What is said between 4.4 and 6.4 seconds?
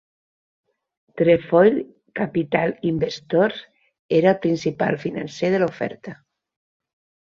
principal financer de la oferta.